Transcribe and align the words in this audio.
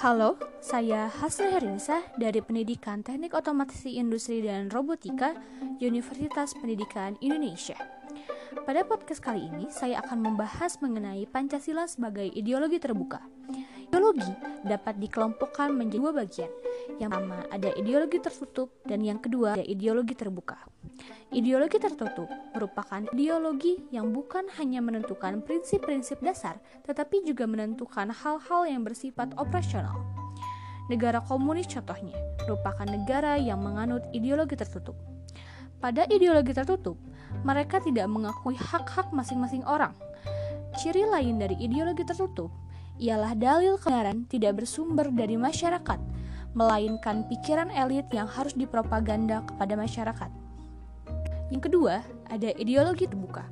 Halo, 0.00 0.40
saya 0.64 1.12
Hasna 1.12 1.52
Herinsa 1.52 2.00
dari 2.16 2.40
Pendidikan 2.40 3.04
Teknik 3.04 3.36
Otomatisasi 3.36 4.00
Industri 4.00 4.40
dan 4.40 4.72
Robotika 4.72 5.36
Universitas 5.76 6.56
Pendidikan 6.56 7.20
Indonesia. 7.20 7.76
Pada 8.64 8.80
podcast 8.88 9.20
kali 9.20 9.52
ini, 9.52 9.68
saya 9.68 10.00
akan 10.00 10.24
membahas 10.24 10.80
mengenai 10.80 11.28
Pancasila 11.28 11.84
sebagai 11.84 12.24
ideologi 12.32 12.80
terbuka. 12.80 13.20
Ideologi 13.92 14.32
dapat 14.64 14.96
dikelompokkan 15.04 15.68
menjadi 15.68 16.00
dua 16.00 16.12
bagian. 16.16 16.52
Yang 16.96 17.10
pertama 17.20 17.38
ada 17.52 17.68
ideologi 17.76 18.18
tertutup 18.24 18.72
dan 18.88 19.04
yang 19.04 19.20
kedua 19.20 19.60
ada 19.60 19.68
ideologi 19.68 20.16
terbuka. 20.16 20.64
Ideologi 21.30 21.78
tertutup 21.78 22.26
merupakan 22.50 23.06
ideologi 23.14 23.78
yang 23.94 24.10
bukan 24.10 24.50
hanya 24.58 24.82
menentukan 24.82 25.46
prinsip-prinsip 25.46 26.18
dasar, 26.18 26.58
tetapi 26.82 27.22
juga 27.22 27.46
menentukan 27.46 28.10
hal-hal 28.10 28.66
yang 28.66 28.82
bersifat 28.82 29.30
operasional. 29.38 29.94
Negara 30.90 31.22
komunis 31.22 31.70
contohnya 31.70 32.18
merupakan 32.42 32.82
negara 32.82 33.38
yang 33.38 33.62
menganut 33.62 34.02
ideologi 34.10 34.58
tertutup. 34.58 34.98
Pada 35.78 36.02
ideologi 36.10 36.50
tertutup, 36.50 36.98
mereka 37.46 37.78
tidak 37.78 38.10
mengakui 38.10 38.58
hak-hak 38.58 39.14
masing-masing 39.14 39.62
orang. 39.64 39.94
Ciri 40.82 41.06
lain 41.06 41.38
dari 41.38 41.54
ideologi 41.62 42.02
tertutup 42.02 42.50
ialah 42.98 43.38
dalil 43.38 43.78
kebenaran 43.78 44.26
tidak 44.26 44.60
bersumber 44.60 45.08
dari 45.14 45.38
masyarakat, 45.38 45.98
melainkan 46.58 47.22
pikiran 47.30 47.70
elit 47.70 48.10
yang 48.10 48.26
harus 48.26 48.52
dipropaganda 48.58 49.46
kepada 49.46 49.78
masyarakat. 49.78 50.49
Yang 51.50 51.62
kedua, 51.66 52.06
ada 52.30 52.54
ideologi 52.54 53.10
terbuka. 53.10 53.42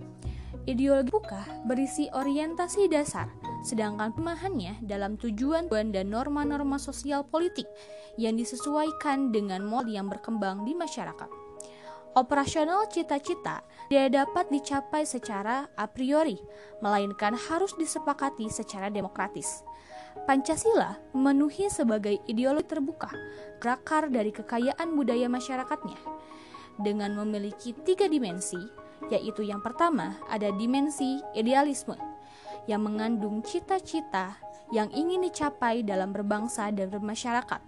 Ideologi 0.70 1.10
terbuka 1.10 1.42
berisi 1.66 2.06
orientasi 2.14 2.86
dasar, 2.86 3.26
sedangkan 3.66 4.14
pemahamannya 4.14 4.78
dalam 4.86 5.18
tujuan 5.18 5.66
dan 5.66 6.06
norma-norma 6.06 6.78
sosial 6.78 7.26
politik 7.26 7.66
yang 8.14 8.38
disesuaikan 8.38 9.34
dengan 9.34 9.66
model 9.66 9.98
yang 9.98 10.06
berkembang 10.06 10.62
di 10.62 10.78
masyarakat. 10.78 11.26
Operasional 12.14 12.86
cita-cita 12.90 13.62
tidak 13.90 14.08
dapat 14.14 14.46
dicapai 14.50 15.02
secara 15.06 15.70
a 15.74 15.86
priori, 15.86 16.38
melainkan 16.82 17.34
harus 17.34 17.74
disepakati 17.78 18.50
secara 18.50 18.90
demokratis. 18.90 19.62
Pancasila 20.26 20.98
memenuhi 21.14 21.70
sebagai 21.70 22.18
ideologi 22.26 22.74
terbuka, 22.74 23.10
berakar 23.62 24.10
dari 24.10 24.34
kekayaan 24.34 24.98
budaya 24.98 25.30
masyarakatnya 25.30 25.98
dengan 26.78 27.14
memiliki 27.18 27.74
tiga 27.84 28.06
dimensi, 28.06 28.58
yaitu 29.10 29.46
yang 29.46 29.62
pertama 29.62 30.18
ada 30.30 30.50
dimensi 30.54 31.18
idealisme 31.34 31.98
yang 32.68 32.84
mengandung 32.84 33.40
cita-cita 33.42 34.36
yang 34.68 34.92
ingin 34.92 35.24
dicapai 35.24 35.80
dalam 35.80 36.12
berbangsa 36.12 36.68
dan 36.68 36.92
bermasyarakat. 36.92 37.60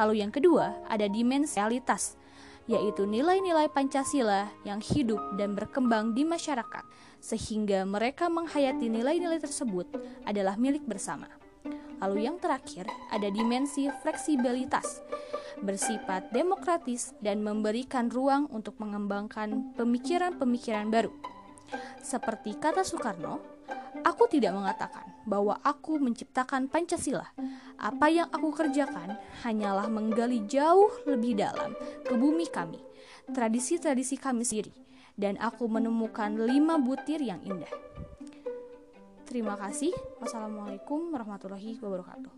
Lalu 0.00 0.24
yang 0.24 0.32
kedua 0.32 0.80
ada 0.88 1.04
dimensi 1.04 1.60
realitas, 1.60 2.16
yaitu 2.64 3.04
nilai-nilai 3.04 3.68
Pancasila 3.68 4.48
yang 4.64 4.80
hidup 4.80 5.20
dan 5.36 5.52
berkembang 5.52 6.16
di 6.16 6.24
masyarakat, 6.24 6.84
sehingga 7.20 7.84
mereka 7.84 8.32
menghayati 8.32 8.88
nilai-nilai 8.88 9.36
tersebut 9.36 9.90
adalah 10.24 10.56
milik 10.56 10.86
bersama. 10.88 11.28
Lalu 12.00 12.24
yang 12.24 12.40
terakhir 12.40 12.88
ada 13.12 13.28
dimensi 13.28 13.92
fleksibilitas, 14.00 15.04
bersifat 15.58 16.30
demokratis 16.30 17.10
dan 17.18 17.42
memberikan 17.42 18.06
ruang 18.06 18.46
untuk 18.54 18.78
mengembangkan 18.78 19.74
pemikiran-pemikiran 19.74 20.86
baru. 20.88 21.10
Seperti 22.02 22.58
kata 22.58 22.82
Soekarno, 22.82 23.42
aku 24.02 24.26
tidak 24.30 24.54
mengatakan 24.54 25.06
bahwa 25.26 25.58
aku 25.62 25.98
menciptakan 25.98 26.66
Pancasila. 26.66 27.26
Apa 27.80 28.06
yang 28.10 28.28
aku 28.30 28.52
kerjakan 28.52 29.16
hanyalah 29.46 29.86
menggali 29.86 30.44
jauh 30.44 30.90
lebih 31.06 31.38
dalam 31.38 31.72
ke 32.04 32.12
bumi 32.12 32.50
kami, 32.50 32.80
tradisi-tradisi 33.30 34.18
kami 34.18 34.42
sendiri, 34.42 34.74
dan 35.14 35.38
aku 35.38 35.68
menemukan 35.70 36.34
lima 36.34 36.76
butir 36.76 37.22
yang 37.22 37.40
indah. 37.46 37.70
Terima 39.30 39.54
kasih. 39.54 39.94
Wassalamualaikum 40.18 41.14
warahmatullahi 41.14 41.78
wabarakatuh. 41.78 42.32